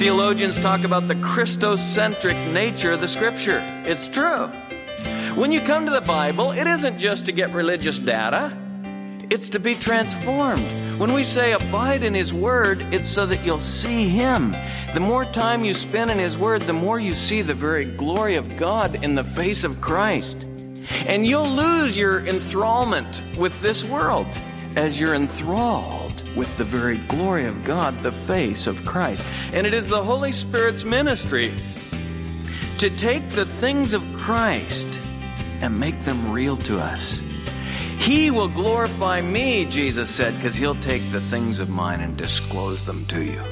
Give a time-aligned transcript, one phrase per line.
[0.00, 3.62] Theologians talk about the Christocentric nature of the scripture.
[3.84, 4.46] It's true.
[5.34, 8.56] When you come to the Bible, it isn't just to get religious data,
[9.28, 10.62] it's to be transformed.
[10.96, 14.52] When we say abide in His Word, it's so that you'll see Him.
[14.94, 18.36] The more time you spend in His Word, the more you see the very glory
[18.36, 20.46] of God in the face of Christ.
[21.08, 24.28] And you'll lose your enthrallment with this world
[24.76, 29.24] as you're enthralled with the very glory of God, the face of Christ.
[29.52, 31.50] And it is the Holy Spirit's ministry
[32.78, 34.98] to take the things of Christ
[35.60, 37.20] and make them real to us.
[37.98, 42.86] He will glorify me, Jesus said, because he'll take the things of mine and disclose
[42.86, 43.42] them to you.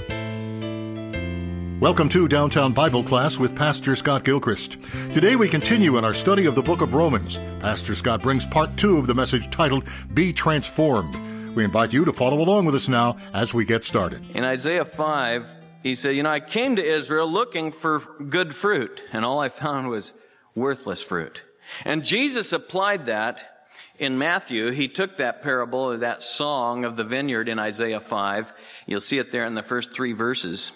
[1.81, 4.79] Welcome to Downtown Bible Class with Pastor Scott Gilchrist.
[5.13, 7.39] Today we continue in our study of the book of Romans.
[7.61, 11.28] Pastor Scott brings part two of the message titled Be Transformed.
[11.59, 14.25] We invite you to follow along with us now as we get started.
[14.33, 19.03] In Isaiah 5, he said, You know, I came to Israel looking for good fruit,
[19.13, 20.13] and all I found was
[20.55, 21.43] worthless fruit.
[21.85, 23.67] And Jesus applied that
[23.99, 24.71] in Matthew.
[24.71, 28.53] He took that parable that song of the vineyard in Isaiah 5.
[28.87, 30.71] You'll see it there in the first three verses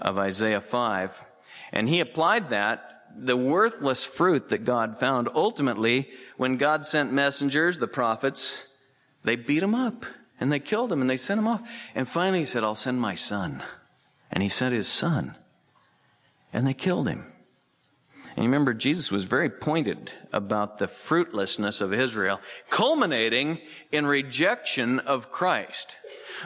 [0.00, 1.24] of Isaiah 5.
[1.70, 5.28] And he applied that, the worthless fruit that God found.
[5.32, 8.66] Ultimately, when God sent messengers, the prophets,
[9.22, 10.04] they beat him up
[10.40, 11.68] and they killed him and they sent him off.
[11.94, 13.62] And finally he said, I'll send my son.
[14.30, 15.36] And he sent his son.
[16.52, 17.32] And they killed him.
[18.36, 23.60] And remember Jesus was very pointed about the fruitlessness of Israel, culminating
[23.92, 25.96] in rejection of Christ.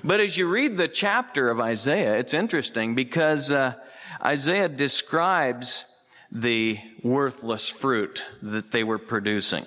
[0.05, 3.75] But as you read the chapter of Isaiah, it's interesting because uh,
[4.23, 5.87] Isaiah describes
[6.31, 9.65] the worthless fruit that they were producing.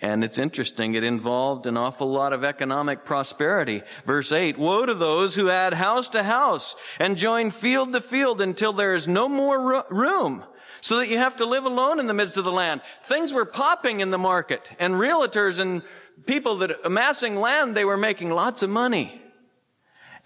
[0.00, 3.82] And it's interesting, it involved an awful lot of economic prosperity.
[4.04, 8.40] Verse 8, Woe to those who add house to house and join field to field
[8.40, 10.44] until there is no more room,
[10.80, 12.80] so that you have to live alone in the midst of the land.
[13.02, 15.82] Things were popping in the market, and realtors and
[16.26, 19.20] people that amassing land, they were making lots of money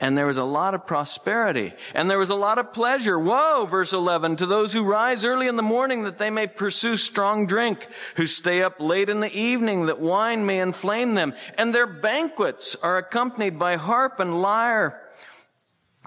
[0.02, 3.16] and there was a lot of prosperity and there was a lot of pleasure.
[3.16, 6.96] Woe, verse 11, to those who rise early in the morning that they may pursue
[6.96, 7.86] strong drink,
[8.16, 11.34] who stay up late in the evening that wine may inflame them.
[11.56, 15.00] And their banquets are accompanied by harp and lyre,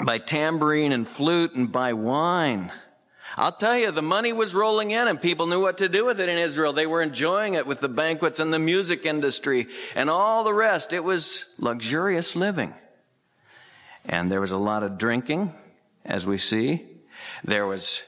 [0.04, 2.74] by tambourine and flute and by wine.
[3.38, 6.20] I'll tell you, the money was rolling in and people knew what to do with
[6.20, 6.74] it in Israel.
[6.74, 10.92] They were enjoying it with the banquets and the music industry and all the rest.
[10.92, 12.74] It was luxurious living.
[14.08, 15.54] And there was a lot of drinking,
[16.06, 16.86] as we see.
[17.44, 18.04] There was,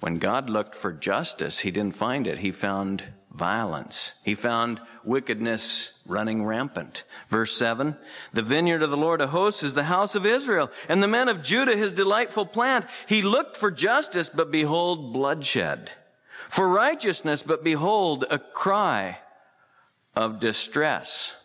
[0.00, 2.38] when God looked for justice, he didn't find it.
[2.38, 4.14] He found violence.
[4.24, 7.04] He found wickedness running rampant.
[7.28, 7.96] Verse 7,
[8.32, 11.28] the vineyard of the Lord of hosts is the house of Israel, and the men
[11.28, 12.86] of Judah his delightful plant.
[13.06, 15.92] He looked for justice, but behold bloodshed.
[16.48, 19.18] For righteousness, but behold a cry
[20.14, 21.36] of distress.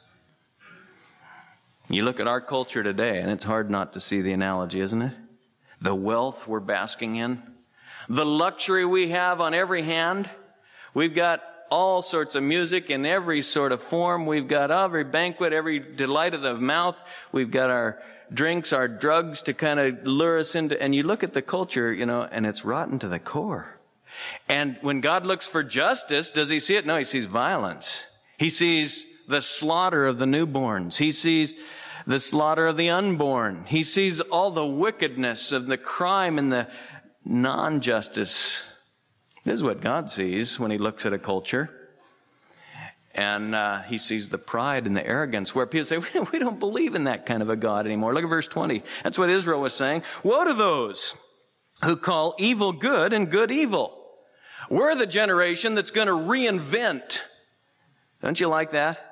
[1.89, 5.01] You look at our culture today, and it's hard not to see the analogy, isn't
[5.01, 5.13] it?
[5.79, 7.41] The wealth we're basking in,
[8.09, 10.29] the luxury we have on every hand.
[10.93, 14.25] We've got all sorts of music in every sort of form.
[14.25, 16.97] We've got every banquet, every delight of the mouth.
[17.31, 18.01] We've got our
[18.33, 21.93] drinks, our drugs to kind of lure us into, and you look at the culture,
[21.93, 23.79] you know, and it's rotten to the core.
[24.49, 26.85] And when God looks for justice, does he see it?
[26.85, 28.05] No, he sees violence.
[28.37, 30.97] He sees the slaughter of the newborns.
[30.97, 31.55] He sees
[32.05, 33.65] the slaughter of the unborn.
[33.67, 36.67] He sees all the wickedness of the crime and the
[37.25, 38.63] non-justice.
[39.43, 41.69] This is what God sees when he looks at a culture.
[43.13, 45.97] And uh, he sees the pride and the arrogance where people say,
[46.31, 48.13] we don't believe in that kind of a God anymore.
[48.13, 48.83] Look at verse 20.
[49.03, 50.03] That's what Israel was saying.
[50.23, 51.15] Woe to those
[51.83, 53.93] who call evil good and good evil.
[54.69, 57.21] We're the generation that's going to reinvent.
[58.21, 59.06] Don't you like that?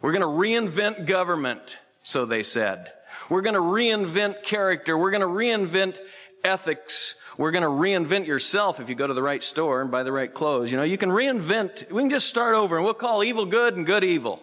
[0.00, 2.92] We're going to reinvent government, so they said.
[3.28, 4.96] We're going to reinvent character.
[4.96, 6.00] We're going to reinvent
[6.42, 7.22] ethics.
[7.36, 10.12] We're going to reinvent yourself if you go to the right store and buy the
[10.12, 10.70] right clothes.
[10.72, 11.90] You know, you can reinvent.
[11.90, 14.42] We can just start over and we'll call evil good and good evil.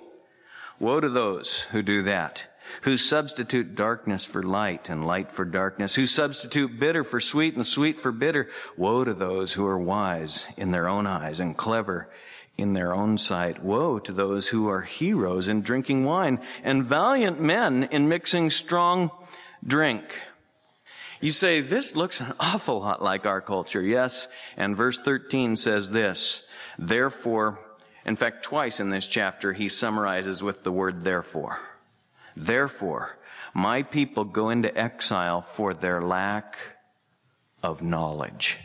[0.80, 2.46] Woe to those who do that,
[2.84, 7.66] who substitute darkness for light and light for darkness, who substitute bitter for sweet and
[7.66, 8.48] sweet for bitter.
[8.78, 12.10] Woe to those who are wise in their own eyes and clever
[12.58, 13.64] in their own sight.
[13.64, 19.12] Woe to those who are heroes in drinking wine and valiant men in mixing strong
[19.66, 20.04] drink.
[21.22, 23.82] You say, this looks an awful lot like our culture.
[23.82, 24.28] Yes.
[24.56, 27.60] And verse 13 says this, therefore,
[28.06, 31.60] in fact, twice in this chapter, he summarizes with the word therefore.
[32.36, 33.18] Therefore,
[33.54, 36.56] my people go into exile for their lack
[37.64, 38.60] of knowledge.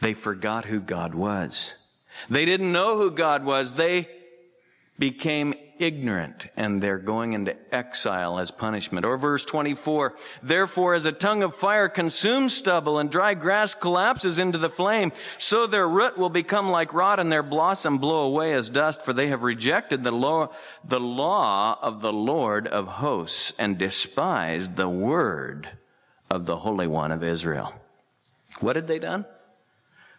[0.00, 1.74] They forgot who God was.
[2.28, 3.74] They didn't know who God was.
[3.74, 4.08] They
[4.98, 9.04] became ignorant and they're going into exile as punishment.
[9.04, 14.38] Or verse 24, therefore as a tongue of fire consumes stubble and dry grass collapses
[14.38, 18.54] into the flame, so their root will become like rot and their blossom blow away
[18.54, 20.52] as dust, for they have rejected the law,
[20.84, 25.68] the law of the Lord of hosts and despised the word
[26.30, 27.74] of the Holy One of Israel.
[28.60, 29.26] What had they done?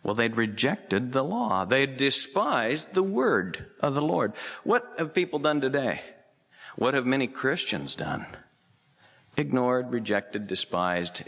[0.03, 1.65] Well, they'd rejected the law.
[1.65, 4.33] They'd despised the word of the Lord.
[4.63, 6.01] What have people done today?
[6.75, 8.25] What have many Christians done?
[9.38, 11.23] Ignored, rejected, despised,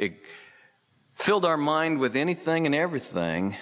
[1.14, 3.56] filled our mind with anything and everything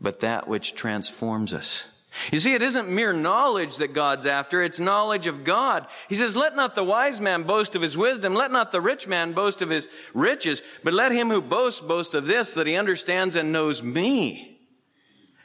[0.00, 1.93] but that which transforms us.
[2.30, 5.86] You see, it isn't mere knowledge that God's after, it's knowledge of God.
[6.08, 9.08] He says, let not the wise man boast of his wisdom, let not the rich
[9.08, 12.76] man boast of his riches, but let him who boasts boast of this, that he
[12.76, 14.60] understands and knows me.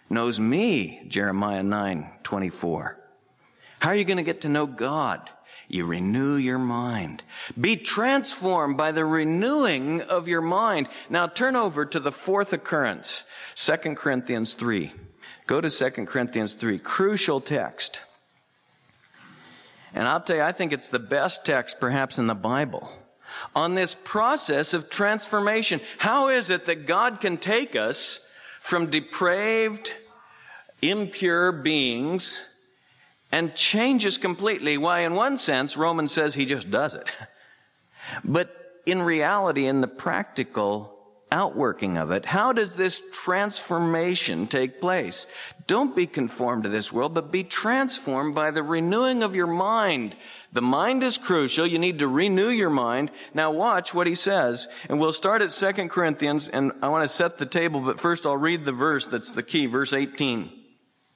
[0.09, 2.97] Knows me, Jeremiah 9, 24.
[3.79, 5.29] How are you going to get to know God?
[5.67, 7.21] You renew your mind.
[7.59, 10.89] Be transformed by the renewing of your mind.
[11.11, 13.23] Now turn over to the fourth occurrence,
[13.55, 14.91] 2 Corinthians 3.
[15.49, 16.77] Go to 2 Corinthians 3.
[16.77, 18.01] Crucial text.
[19.95, 22.87] And I'll tell you, I think it's the best text perhaps in the Bible
[23.55, 25.81] on this process of transformation.
[25.97, 28.19] How is it that God can take us
[28.59, 29.91] from depraved,
[30.83, 32.39] impure beings
[33.31, 34.77] and change us completely?
[34.77, 37.11] Why, in one sense, Romans says he just does it.
[38.23, 38.55] But
[38.85, 40.98] in reality, in the practical
[41.31, 42.25] outworking of it.
[42.25, 45.27] How does this transformation take place?
[45.67, 50.15] Don't be conformed to this world, but be transformed by the renewing of your mind.
[50.51, 51.67] The mind is crucial.
[51.67, 53.11] You need to renew your mind.
[53.33, 54.67] Now watch what he says.
[54.89, 58.25] And we'll start at 2 Corinthians, and I want to set the table, but first
[58.25, 60.51] I'll read the verse that's the key, verse 18.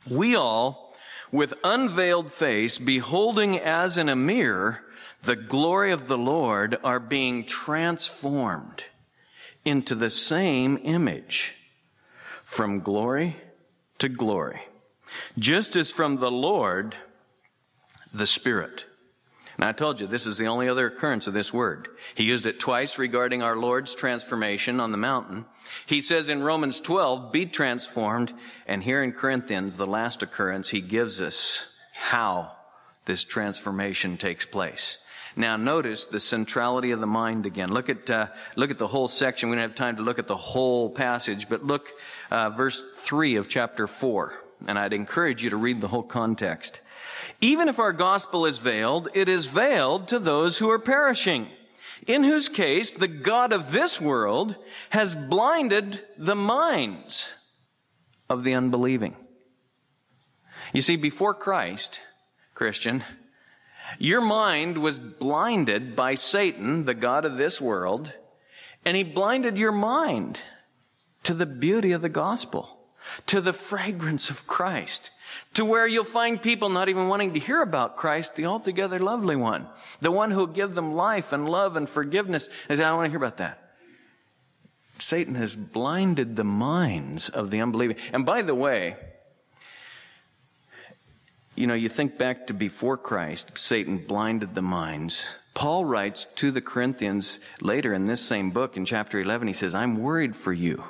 [0.09, 0.95] We all,
[1.31, 4.81] with unveiled face, beholding as in a mirror
[5.23, 8.83] the glory of the Lord, are being transformed
[9.65, 11.55] into the same image
[12.43, 13.37] from glory
[13.99, 14.61] to glory,
[15.37, 16.95] just as from the Lord,
[18.13, 18.85] the Spirit.
[19.55, 21.87] And I told you this is the only other occurrence of this word.
[22.15, 25.45] He used it twice regarding our Lord's transformation on the mountain.
[25.85, 28.33] He says in Romans 12, be transformed.
[28.65, 32.51] And here in Corinthians, the last occurrence, he gives us how
[33.05, 34.97] this transformation takes place.
[35.35, 37.73] Now notice the centrality of the mind again.
[37.73, 39.49] Look at, uh, look at the whole section.
[39.49, 41.89] We don't have time to look at the whole passage, but look,
[42.29, 44.33] uh, verse three of chapter four.
[44.67, 46.81] And I'd encourage you to read the whole context.
[47.41, 51.49] Even if our gospel is veiled, it is veiled to those who are perishing,
[52.07, 54.55] in whose case the God of this world
[54.91, 57.33] has blinded the minds
[58.29, 59.15] of the unbelieving.
[60.73, 61.99] You see, before Christ,
[62.53, 63.03] Christian,
[63.99, 68.15] your mind was blinded by Satan, the God of this world,
[68.85, 70.39] and he blinded your mind
[71.23, 72.79] to the beauty of the gospel,
[73.25, 75.11] to the fragrance of Christ,
[75.53, 79.35] to where you'll find people not even wanting to hear about Christ, the altogether lovely
[79.35, 79.67] one,
[80.01, 82.49] the one who'll give them life and love and forgiveness.
[82.67, 83.59] They say, I don't want to hear about that.
[84.99, 87.97] Satan has blinded the minds of the unbelieving.
[88.11, 88.95] And by the way,
[91.55, 95.27] you know, you think back to before Christ, Satan blinded the minds.
[95.53, 99.75] Paul writes to the Corinthians later in this same book in chapter 11, he says,
[99.75, 100.83] I'm worried for you.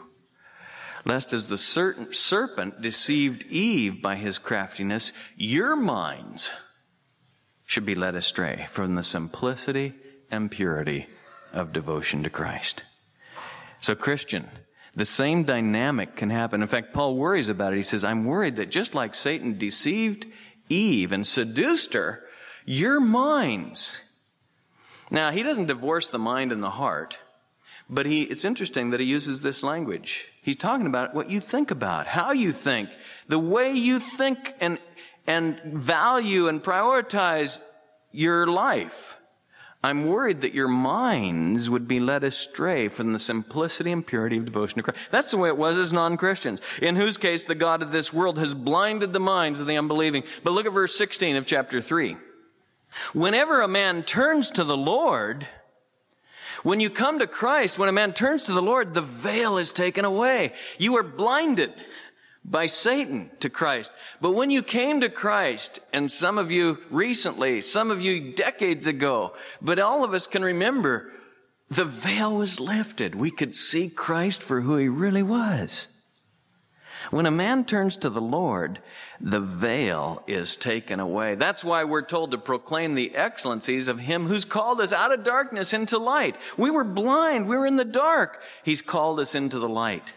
[1.06, 6.50] Lest as the serpent deceived Eve by his craftiness, your minds
[7.66, 9.94] should be led astray from the simplicity
[10.32, 11.08] and purity
[11.52, 12.84] of devotion to Christ.
[13.82, 14.48] So Christian,
[14.96, 16.62] the same dynamic can happen.
[16.62, 17.78] In fact, Paul worries about it.
[17.78, 20.26] He says, I'm worried that just like Satan deceived
[20.74, 22.24] Eve and seduced her,
[22.66, 24.02] your minds.
[25.12, 27.20] Now, he doesn't divorce the mind and the heart,
[27.90, 30.30] but he, it's interesting that he uses this language.
[30.42, 32.90] He's talking about what you think about, how you think,
[33.28, 34.80] the way you think and,
[35.28, 37.60] and value and prioritize
[38.12, 39.18] your life.
[39.84, 44.46] I'm worried that your minds would be led astray from the simplicity and purity of
[44.46, 45.00] devotion to Christ.
[45.12, 48.40] That's the way it was as non-Christians, in whose case the God of this world
[48.40, 50.24] has blinded the minds of the unbelieving.
[50.42, 52.16] But look at verse 16 of chapter 3.
[53.14, 55.48] Whenever a man turns to the Lord,
[56.64, 59.74] when you come to Christ, when a man turns to the Lord, the veil is
[59.74, 60.54] taken away.
[60.78, 61.74] You are blinded
[62.46, 63.92] by Satan to Christ.
[64.20, 68.88] But when you came to Christ, and some of you recently, some of you decades
[68.88, 71.12] ago, but all of us can remember
[71.70, 73.16] the veil was lifted.
[73.16, 75.88] We could see Christ for who he really was.
[77.10, 78.80] When a man turns to the Lord,
[79.20, 81.36] the veil is taken away.
[81.36, 85.24] That's why we're told to proclaim the excellencies of him who's called us out of
[85.24, 86.38] darkness into light.
[86.58, 87.48] We were blind.
[87.48, 88.42] We were in the dark.
[88.64, 90.14] He's called us into the light.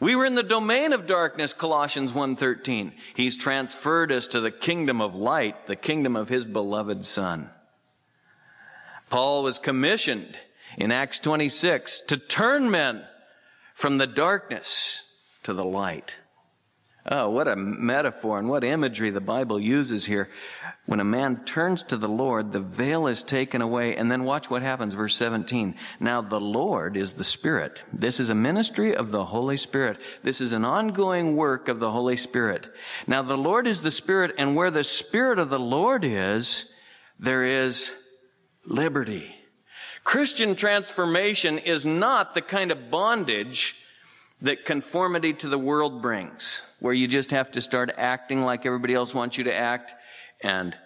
[0.00, 2.92] We were in the domain of darkness, Colossians 1.13.
[3.14, 7.50] He's transferred us to the kingdom of light, the kingdom of his beloved son.
[9.08, 10.40] Paul was commissioned
[10.76, 13.04] in Acts 26 to turn men
[13.74, 15.04] from the darkness
[15.44, 16.18] to the light.
[17.06, 20.30] Oh, what a metaphor and what imagery the Bible uses here.
[20.86, 23.94] When a man turns to the Lord, the veil is taken away.
[23.94, 25.74] And then watch what happens, verse 17.
[26.00, 27.82] Now the Lord is the Spirit.
[27.92, 29.98] This is a ministry of the Holy Spirit.
[30.22, 32.68] This is an ongoing work of the Holy Spirit.
[33.06, 36.72] Now the Lord is the Spirit, and where the Spirit of the Lord is,
[37.18, 37.92] there is
[38.64, 39.34] liberty.
[40.04, 43.76] Christian transformation is not the kind of bondage
[44.44, 48.92] that conformity to the world brings, where you just have to start acting like everybody
[48.92, 49.94] else wants you to act
[50.42, 50.76] and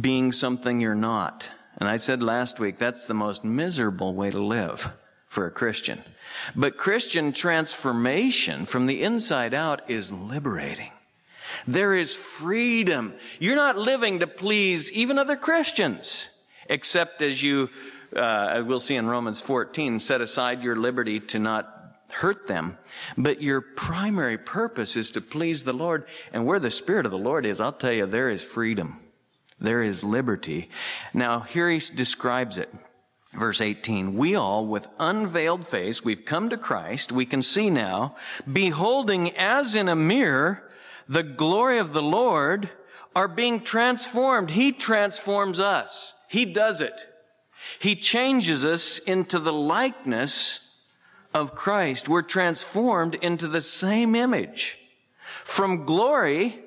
[0.00, 1.50] being something you're not.
[1.78, 4.92] And I said last week, that's the most miserable way to live
[5.28, 6.04] for a Christian.
[6.54, 10.92] But Christian transformation from the inside out is liberating.
[11.66, 13.14] There is freedom.
[13.40, 16.28] You're not living to please even other Christians,
[16.68, 17.70] except as you,
[18.14, 22.78] uh, we'll see in Romans 14, set aside your liberty to not hurt them.
[23.16, 26.06] But your primary purpose is to please the Lord.
[26.32, 29.00] And where the Spirit of the Lord is, I'll tell you, there is freedom.
[29.60, 30.70] There is liberty.
[31.12, 32.72] Now, here he describes it.
[33.32, 38.14] Verse 18, we all with unveiled face, we've come to Christ, we can see now,
[38.50, 40.70] beholding as in a mirror
[41.08, 42.70] the glory of the Lord,
[43.16, 44.50] are being transformed.
[44.50, 46.14] He transforms us.
[46.28, 47.08] He does it.
[47.80, 50.63] He changes us into the likeness
[51.34, 54.78] of Christ, we're transformed into the same image.
[55.42, 56.58] From glory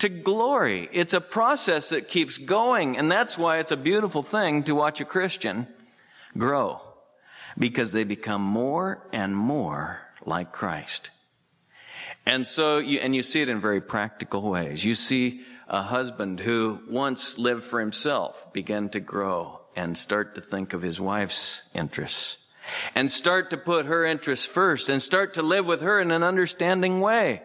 [0.00, 0.88] to glory.
[0.92, 5.00] It's a process that keeps going, and that's why it's a beautiful thing to watch
[5.00, 5.68] a Christian
[6.36, 6.80] grow.
[7.56, 11.10] Because they become more and more like Christ.
[12.26, 14.84] And so, you, and you see it in very practical ways.
[14.84, 20.40] You see a husband who once lived for himself begin to grow and start to
[20.40, 22.41] think of his wife's interests
[22.94, 26.22] and start to put her interests first and start to live with her in an
[26.22, 27.42] understanding way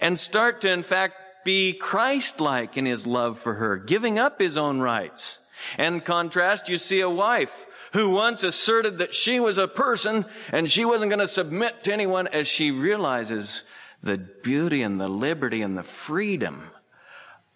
[0.00, 1.14] and start to, in fact,
[1.44, 5.38] be Christ-like in his love for her, giving up his own rights.
[5.76, 10.70] And contrast, you see a wife who once asserted that she was a person and
[10.70, 13.64] she wasn't going to submit to anyone as she realizes
[14.02, 16.70] the beauty and the liberty and the freedom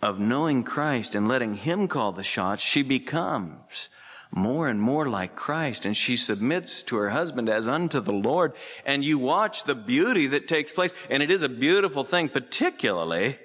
[0.01, 3.89] of knowing Christ and letting Him call the shots, she becomes
[4.35, 8.55] more and more like Christ and she submits to her husband as unto the Lord
[8.87, 13.39] and you watch the beauty that takes place and it is a beautiful thing particularly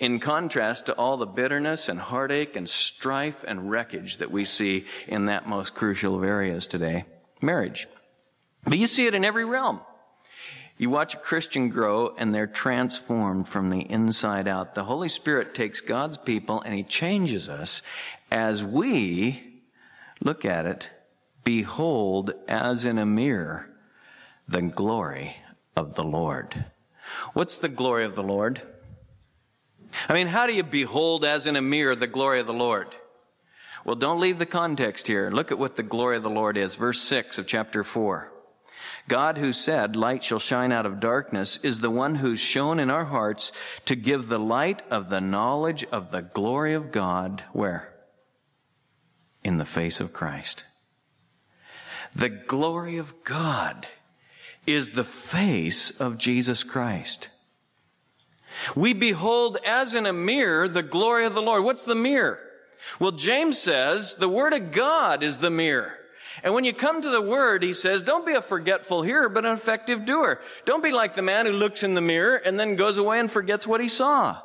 [0.00, 4.84] in contrast to all the bitterness and heartache and strife and wreckage that we see
[5.06, 7.04] in that most crucial of areas today
[7.40, 7.86] marriage
[8.64, 9.80] but you see it in every realm
[10.76, 14.74] you watch a Christian grow and they're transformed from the inside out.
[14.74, 17.80] The Holy Spirit takes God's people and He changes us
[18.28, 19.53] as we
[20.24, 20.90] Look at it.
[21.44, 23.68] Behold, as in a mirror,
[24.48, 25.36] the glory
[25.76, 26.64] of the Lord.
[27.34, 28.62] What's the glory of the Lord?
[30.08, 32.96] I mean, how do you behold as in a mirror the glory of the Lord?
[33.84, 35.30] Well, don't leave the context here.
[35.30, 36.74] Look at what the glory of the Lord is.
[36.74, 38.32] Verse 6 of chapter 4.
[39.06, 42.88] God who said, light shall shine out of darkness, is the one who's shown in
[42.88, 43.52] our hearts
[43.84, 47.44] to give the light of the knowledge of the glory of God.
[47.52, 47.93] Where?
[49.44, 50.64] In the face of Christ.
[52.14, 53.86] The glory of God
[54.66, 57.28] is the face of Jesus Christ.
[58.74, 61.64] We behold as in a mirror the glory of the Lord.
[61.64, 62.38] What's the mirror?
[62.98, 65.98] Well, James says the Word of God is the mirror.
[66.42, 69.44] And when you come to the Word, he says, don't be a forgetful hearer, but
[69.44, 70.40] an effective doer.
[70.64, 73.30] Don't be like the man who looks in the mirror and then goes away and
[73.30, 74.40] forgets what he saw.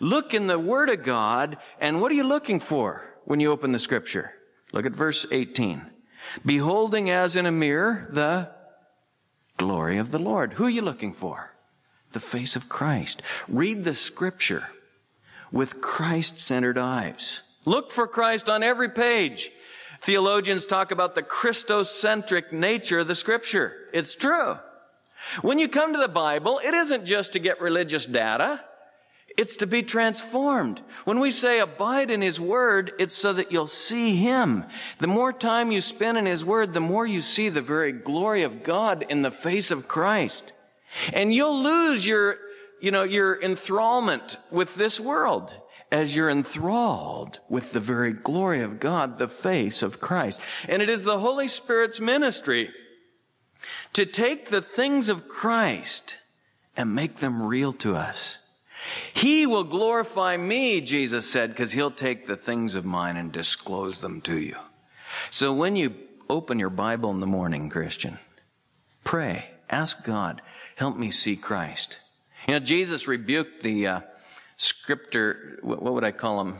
[0.00, 3.13] Look in the Word of God, and what are you looking for?
[3.24, 4.32] When you open the scripture.
[4.72, 5.90] Look at verse 18.
[6.44, 8.50] Beholding as in a mirror the
[9.56, 10.54] glory of the Lord.
[10.54, 11.54] Who are you looking for?
[12.12, 13.22] The face of Christ.
[13.48, 14.64] Read the scripture
[15.52, 17.40] with Christ centered eyes.
[17.64, 19.52] Look for Christ on every page.
[20.00, 23.72] Theologians talk about the Christocentric nature of the scripture.
[23.92, 24.58] It's true.
[25.40, 28.62] When you come to the Bible, it isn't just to get religious data.
[29.36, 30.80] It's to be transformed.
[31.04, 34.64] When we say abide in His Word, it's so that you'll see Him.
[35.00, 38.42] The more time you spend in His Word, the more you see the very glory
[38.42, 40.52] of God in the face of Christ.
[41.12, 42.38] And you'll lose your,
[42.80, 45.56] you know, your enthrallment with this world
[45.90, 50.40] as you're enthralled with the very glory of God, the face of Christ.
[50.68, 52.70] And it is the Holy Spirit's ministry
[53.92, 56.16] to take the things of Christ
[56.76, 58.43] and make them real to us.
[59.12, 64.00] He will glorify me, Jesus said, because he'll take the things of mine and disclose
[64.00, 64.56] them to you.
[65.30, 65.94] So when you
[66.28, 68.18] open your Bible in the morning, Christian,
[69.04, 70.42] pray, ask God,
[70.76, 71.98] help me see Christ.
[72.48, 74.00] You know, Jesus rebuked the uh,
[74.58, 76.56] scriptor, what would I call them?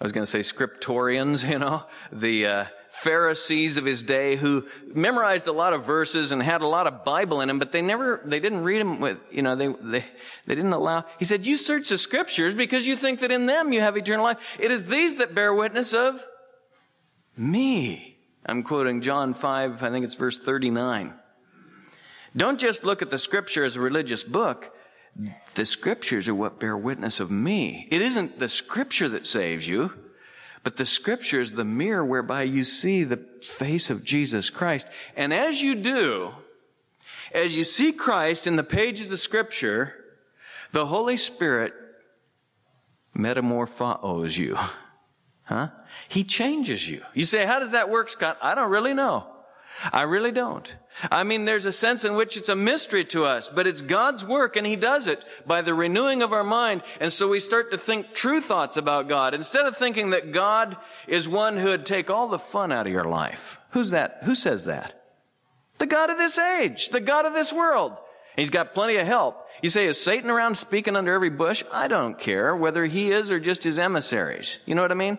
[0.00, 4.66] I was going to say scriptorians, you know, the uh, Pharisees of his day who
[4.94, 7.82] memorized a lot of verses and had a lot of Bible in them, but they
[7.82, 10.04] never, they didn't read them with, you know, they, they,
[10.46, 11.04] they didn't allow.
[11.18, 14.24] He said, you search the scriptures because you think that in them you have eternal
[14.24, 14.38] life.
[14.58, 16.22] It is these that bear witness of
[17.36, 18.18] me.
[18.44, 21.14] I'm quoting John 5, I think it's verse 39.
[22.36, 24.74] Don't just look at the scripture as a religious book.
[25.54, 27.86] The scriptures are what bear witness of me.
[27.90, 29.92] It isn't the scripture that saves you.
[30.62, 34.86] But the scripture is the mirror whereby you see the face of Jesus Christ.
[35.16, 36.34] And as you do,
[37.32, 39.94] as you see Christ in the pages of scripture,
[40.72, 41.72] the Holy Spirit
[43.14, 44.58] metamorphoses you.
[45.44, 45.68] Huh?
[46.08, 47.02] He changes you.
[47.14, 48.38] You say, how does that work, Scott?
[48.42, 49.26] I don't really know.
[49.92, 50.74] I really don't.
[51.10, 54.24] I mean, there's a sense in which it's a mystery to us, but it's God's
[54.24, 56.82] work and He does it by the renewing of our mind.
[57.00, 60.76] And so we start to think true thoughts about God instead of thinking that God
[61.06, 63.58] is one who would take all the fun out of your life.
[63.70, 64.20] Who's that?
[64.24, 64.94] Who says that?
[65.78, 67.98] The God of this age, the God of this world.
[68.36, 69.48] He's got plenty of help.
[69.62, 71.64] You say, is Satan around speaking under every bush?
[71.72, 74.58] I don't care whether he is or just his emissaries.
[74.66, 75.18] You know what I mean?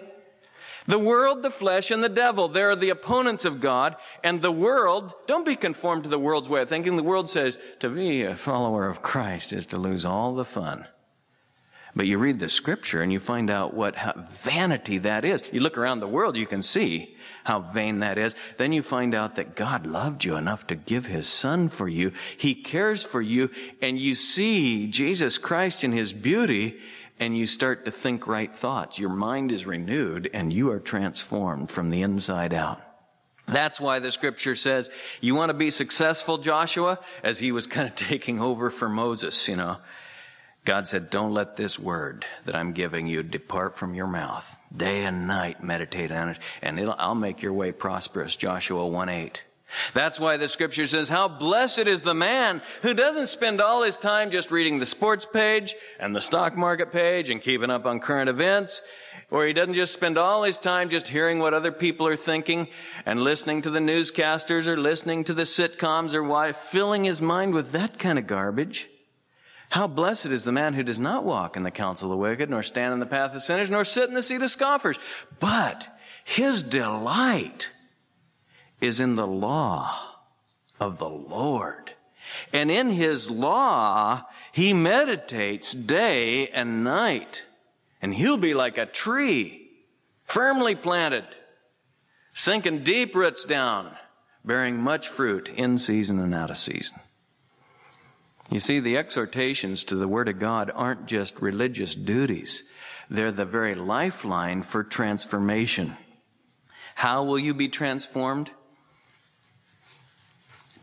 [0.88, 3.96] The world, the flesh, and the devil, they're the opponents of God.
[4.24, 6.96] And the world, don't be conformed to the world's way of thinking.
[6.96, 10.88] The world says, to be a follower of Christ is to lose all the fun.
[11.96, 13.96] But you read the scripture and you find out what
[14.44, 15.44] vanity that is.
[15.52, 18.36] You look around the world, you can see how vain that is.
[18.58, 22.14] Then you find out that God loved you enough to give his son for you.
[22.38, 23.50] He cares for you
[23.82, 26.80] and you see Jesus Christ in his beauty
[27.20, 29.00] and you start to think right thoughts.
[29.00, 32.82] Your mind is renewed and you are transformed from the inside out.
[33.48, 37.00] That's why the scripture says, you want to be successful, Joshua?
[37.24, 39.78] As he was kind of taking over for Moses, you know.
[40.64, 44.56] God said, don't let this word that I'm giving you depart from your mouth.
[44.76, 48.36] Day and night meditate on it and I'll make your way prosperous.
[48.36, 49.44] Joshua 1 8.
[49.94, 53.98] That's why the scripture says, how blessed is the man who doesn't spend all his
[53.98, 58.00] time just reading the sports page and the stock market page and keeping up on
[58.00, 58.82] current events,
[59.30, 62.68] or he doesn't just spend all his time just hearing what other people are thinking
[63.06, 67.54] and listening to the newscasters or listening to the sitcoms or why, filling his mind
[67.54, 68.90] with that kind of garbage.
[69.70, 72.50] How blessed is the man who does not walk in the counsel of the wicked,
[72.50, 75.00] nor stand in the path of sinners, nor sit in the seat of scoffers,
[75.40, 75.88] but
[76.26, 77.70] his delight
[78.82, 79.98] is in the law
[80.80, 81.94] of the Lord.
[82.52, 87.46] And in his law, he meditates day and night.
[88.02, 89.70] And he'll be like a tree,
[90.24, 91.26] firmly planted,
[92.34, 93.96] sinking deep roots down,
[94.44, 96.96] bearing much fruit in season and out of season.
[98.50, 102.70] You see, the exhortations to the Word of God aren't just religious duties.
[103.10, 105.96] They're the very lifeline for transformation.
[106.96, 108.52] How will you be transformed?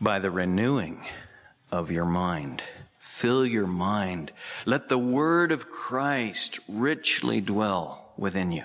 [0.01, 1.05] By the renewing
[1.71, 2.63] of your mind.
[2.97, 4.31] Fill your mind.
[4.65, 8.63] Let the word of Christ richly dwell within you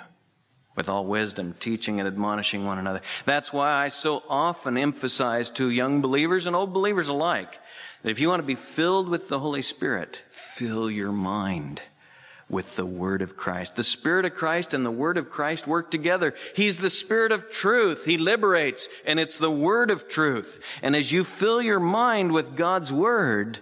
[0.77, 3.01] with all wisdom, teaching and admonishing one another.
[3.25, 7.59] That's why I so often emphasize to young believers and old believers alike
[8.03, 11.81] that if you want to be filled with the Holy Spirit, fill your mind
[12.49, 13.77] with the Word of Christ.
[13.77, 16.35] The Spirit of Christ and the Word of Christ work together.
[16.55, 18.05] He's the Spirit of truth.
[18.05, 20.61] He liberates, and it's the Word of truth.
[20.83, 23.61] And as you fill your mind with God's Word,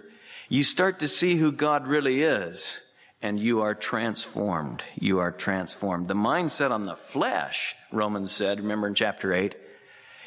[0.49, 2.79] you start to see who God really is,
[3.21, 4.83] and you are transformed.
[4.99, 6.09] You are transformed.
[6.09, 9.55] The mindset on the flesh, Romans said, remember in chapter 8,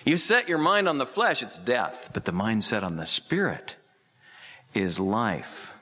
[0.05, 3.77] you set your mind on the flesh, it's death, but the mindset on the Spirit
[4.73, 5.75] is life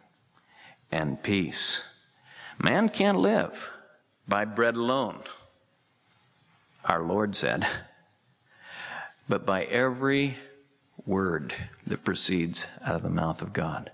[0.91, 1.85] and peace.
[2.63, 3.71] Man can't live
[4.27, 5.21] by bread alone,
[6.85, 7.67] our Lord said,
[9.29, 10.37] but by every
[11.07, 11.55] word
[11.87, 13.91] that proceeds out of the mouth of God.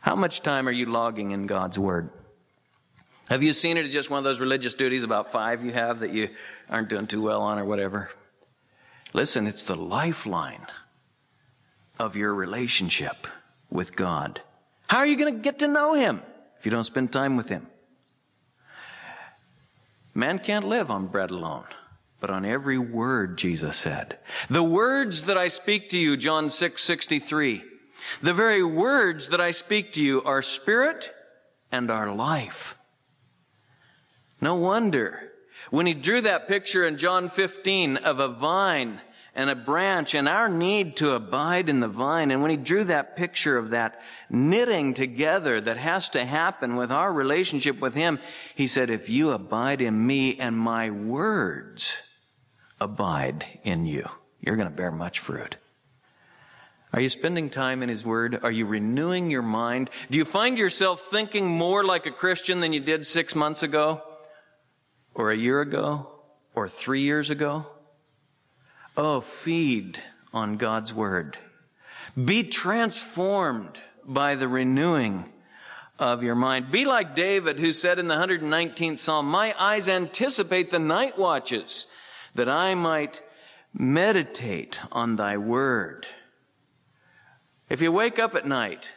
[0.00, 2.10] How much time are you logging in God's Word?
[3.28, 6.00] Have you seen it as just one of those religious duties, about five you have
[6.00, 6.28] that you
[6.68, 8.10] aren't doing too well on or whatever?
[9.12, 10.66] Listen, it's the lifeline
[11.98, 13.26] of your relationship
[13.70, 14.40] with God.
[14.88, 16.20] How are you going to get to know Him
[16.62, 17.66] if you don't spend time with Him?
[20.14, 21.64] Man can't live on bread alone,
[22.20, 24.20] but on every word, Jesus said.
[24.48, 27.64] The words that I speak to you, John 6, 63.
[28.22, 31.12] The very words that I speak to you are spirit
[31.72, 32.76] and are life.
[34.40, 35.32] No wonder
[35.70, 39.00] when he drew that picture in John 15 of a vine
[39.34, 42.30] and a branch and our need to abide in the vine.
[42.30, 46.92] And when he drew that picture of that knitting together that has to happen with
[46.92, 48.18] our relationship with him,
[48.54, 52.02] he said, if you abide in me and my words
[52.80, 54.06] abide in you,
[54.40, 55.56] you're going to bear much fruit.
[56.92, 58.40] Are you spending time in His Word?
[58.42, 59.88] Are you renewing your mind?
[60.10, 64.02] Do you find yourself thinking more like a Christian than you did six months ago?
[65.14, 66.08] Or a year ago?
[66.54, 67.64] Or three years ago?
[68.96, 70.02] Oh, feed
[70.34, 71.38] on God's Word.
[72.22, 75.32] Be transformed by the renewing
[75.98, 76.70] of your mind.
[76.70, 81.86] Be like David who said in the 119th Psalm, My eyes anticipate the night watches
[82.34, 83.22] that I might
[83.72, 86.06] meditate on thy word.
[87.70, 88.92] If you wake up at night,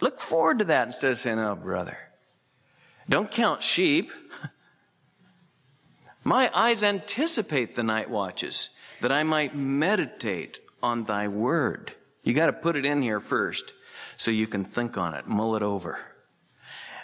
[0.00, 1.98] look forward to that instead of saying, Oh, brother,
[3.08, 4.10] don't count sheep.
[6.24, 11.92] My eyes anticipate the night watches that I might meditate on thy word.
[12.22, 13.72] You got to put it in here first
[14.16, 15.98] so you can think on it, mull it over.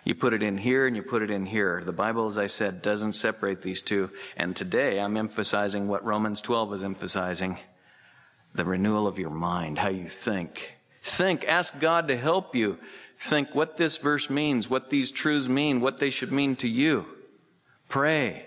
[0.05, 1.83] You put it in here and you put it in here.
[1.85, 4.11] The Bible, as I said, doesn't separate these two.
[4.37, 7.59] And today I'm emphasizing what Romans 12 is emphasizing
[8.55, 10.77] the renewal of your mind, how you think.
[11.03, 12.79] Think, ask God to help you
[13.17, 17.07] think what this verse means, what these truths mean, what they should mean to you.
[17.89, 18.47] Pray.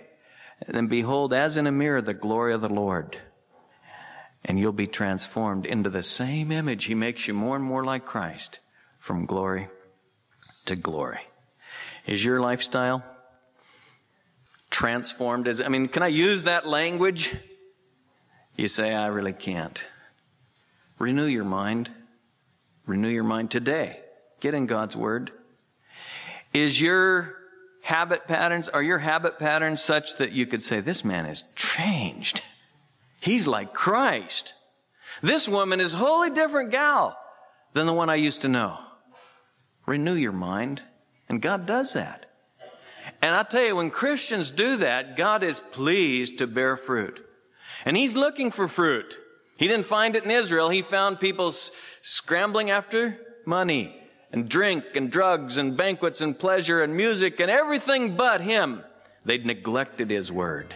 [0.62, 3.18] And then behold, as in a mirror, the glory of the Lord.
[4.46, 6.86] And you'll be transformed into the same image.
[6.86, 8.60] He makes you more and more like Christ
[8.98, 9.70] from glory
[10.66, 11.22] to glory.
[12.06, 13.04] Is your lifestyle
[14.70, 15.48] transformed?
[15.48, 17.34] As, I mean, can I use that language?
[18.56, 19.84] You say, I really can't.
[21.00, 21.90] Renew your mind.
[22.86, 24.00] Renew your mind today.
[24.42, 25.32] Get in God's Word.
[26.54, 27.36] Is your
[27.82, 32.42] habit patterns, are your habit patterns such that you could say, this man is changed?
[33.24, 34.54] He's like Christ.
[35.22, 37.18] This woman is a wholly different gal
[37.72, 38.78] than the one I used to know.
[39.86, 40.82] Renew your mind.
[41.30, 42.26] And God does that.
[43.22, 47.26] And I tell you, when Christians do that, God is pleased to bear fruit.
[47.86, 49.18] And He's looking for fruit.
[49.56, 50.68] He didn't find it in Israel.
[50.68, 51.54] He found people
[52.02, 53.98] scrambling after money
[54.34, 58.84] and drink and drugs and banquets and pleasure and music and everything but Him.
[59.24, 60.76] They'd neglected His word.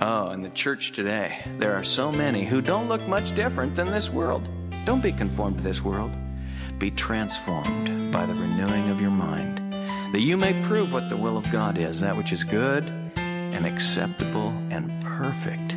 [0.00, 3.90] Oh, in the church today, there are so many who don't look much different than
[3.90, 4.48] this world.
[4.84, 6.12] Don't be conformed to this world.
[6.78, 9.58] Be transformed by the renewing of your mind,
[10.12, 12.84] that you may prove what the will of God is, that which is good
[13.16, 15.72] and acceptable and perfect.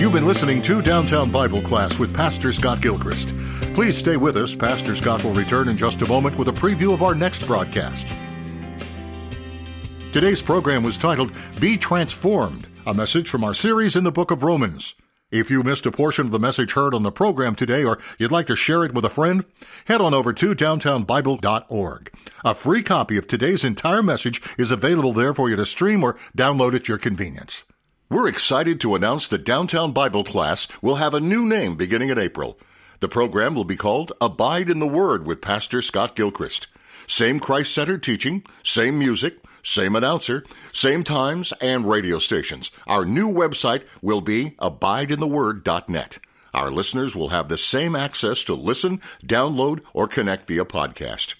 [0.00, 3.34] You've been listening to Downtown Bible Class with Pastor Scott Gilchrist.
[3.74, 4.54] Please stay with us.
[4.54, 8.06] Pastor Scott will return in just a moment with a preview of our next broadcast.
[10.12, 11.30] Today's program was titled
[11.60, 14.96] Be Transformed, a message from our series in the book of Romans.
[15.30, 18.32] If you missed a portion of the message heard on the program today or you'd
[18.32, 19.44] like to share it with a friend,
[19.84, 22.12] head on over to downtownbible.org.
[22.44, 26.18] A free copy of today's entire message is available there for you to stream or
[26.36, 27.64] download at your convenience.
[28.10, 32.18] We're excited to announce that Downtown Bible Class will have a new name beginning in
[32.18, 32.58] April.
[33.00, 36.66] The program will be called Abide in the Word with Pastor Scott Gilchrist.
[37.06, 42.70] Same Christ centered teaching, same music, same announcer, same times, and radio stations.
[42.86, 46.18] Our new website will be abideintheword.net.
[46.52, 51.34] Our listeners will have the same access to listen, download, or connect via podcast.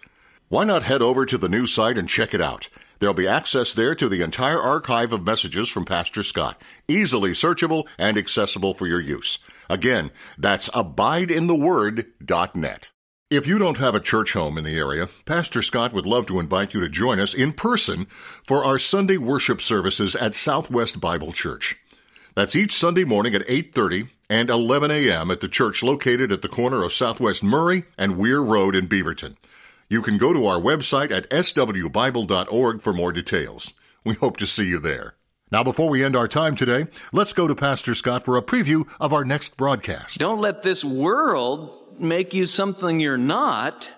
[0.48, 2.70] Why not head over to the new site and check it out?
[3.00, 7.86] There'll be access there to the entire archive of messages from Pastor Scott, easily searchable
[7.98, 9.38] and accessible for your use.
[9.70, 12.90] Again, that's abideintheword.net.
[13.30, 16.40] If you don't have a church home in the area, Pastor Scott would love to
[16.40, 18.08] invite you to join us in person
[18.44, 21.76] for our Sunday worship services at Southwest Bible Church.
[22.34, 25.30] That's each Sunday morning at 8:30 and 11 a.m.
[25.30, 29.36] at the church located at the corner of Southwest Murray and Weir Road in Beaverton.
[29.88, 33.72] You can go to our website at swbible.org for more details.
[34.04, 35.14] We hope to see you there.
[35.52, 38.86] Now, before we end our time today, let's go to Pastor Scott for a preview
[39.00, 40.18] of our next broadcast.
[40.18, 43.90] Don't let this world make you something you're not,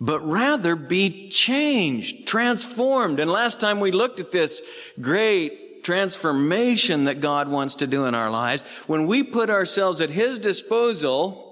[0.00, 3.18] but rather be changed, transformed.
[3.18, 4.62] And last time we looked at this
[5.00, 10.10] great transformation that God wants to do in our lives, when we put ourselves at
[10.10, 11.49] His disposal,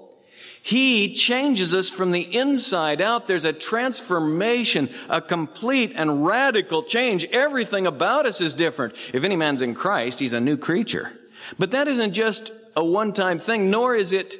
[0.61, 3.27] he changes us from the inside out.
[3.27, 7.25] There's a transformation, a complete and radical change.
[7.25, 8.95] Everything about us is different.
[9.13, 11.11] If any man's in Christ, he's a new creature.
[11.57, 14.37] But that isn't just a one-time thing, nor is it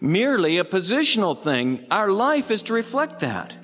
[0.00, 1.86] merely a positional thing.
[1.90, 3.54] Our life is to reflect that.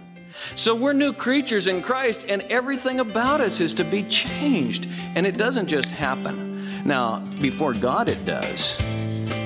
[0.54, 4.86] So we're new creatures in Christ and everything about us is to be changed.
[5.14, 6.86] And it doesn't just happen.
[6.86, 8.95] Now, before God it does.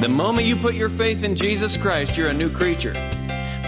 [0.00, 2.94] The moment you put your faith in Jesus Christ, you're a new creature.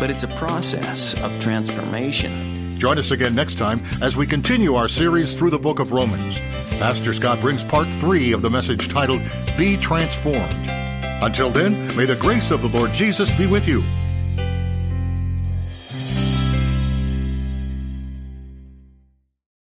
[0.00, 2.78] But it's a process of transformation.
[2.78, 6.38] Join us again next time as we continue our series through the book of Romans.
[6.78, 9.20] Pastor Scott brings part three of the message titled
[9.58, 10.56] Be Transformed.
[11.22, 13.82] Until then, may the grace of the Lord Jesus be with you.